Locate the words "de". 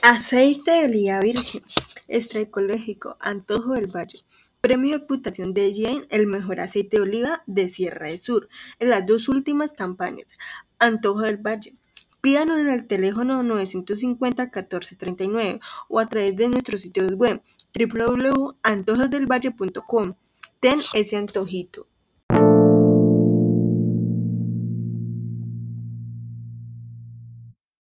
0.70-0.84, 4.92-4.98, 5.54-5.72, 6.96-7.02, 7.46-7.68, 16.36-16.48